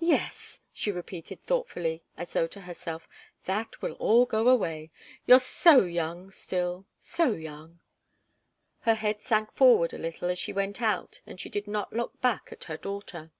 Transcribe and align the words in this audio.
"Yes," 0.00 0.62
she 0.72 0.90
repeated 0.90 1.42
thoughtfully, 1.42 2.02
as 2.16 2.32
though 2.32 2.46
to 2.46 2.62
herself, 2.62 3.06
"that 3.44 3.82
will 3.82 3.92
all 3.96 4.24
go 4.24 4.48
away. 4.48 4.90
You're 5.26 5.38
so 5.38 5.80
young 5.82 6.30
still 6.30 6.86
so 6.98 7.32
young!" 7.32 7.80
Her 8.88 8.94
head 8.94 9.20
sank 9.20 9.52
forward 9.52 9.92
a 9.92 9.98
little 9.98 10.30
as 10.30 10.38
she 10.38 10.54
went 10.54 10.80
out 10.80 11.20
and 11.26 11.38
she 11.38 11.50
did 11.50 11.68
not 11.68 11.92
look 11.92 12.18
back 12.22 12.48
at 12.52 12.64
her 12.64 12.78
daughter. 12.78 13.32